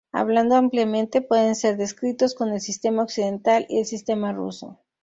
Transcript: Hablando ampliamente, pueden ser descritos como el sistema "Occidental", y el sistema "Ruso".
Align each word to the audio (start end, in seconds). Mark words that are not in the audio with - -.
Hablando 0.11 0.55
ampliamente, 0.55 1.21
pueden 1.21 1.53
ser 1.53 1.77
descritos 1.77 2.33
como 2.33 2.55
el 2.55 2.59
sistema 2.59 3.03
"Occidental", 3.03 3.67
y 3.69 3.77
el 3.81 3.85
sistema 3.85 4.33
"Ruso". 4.33 4.79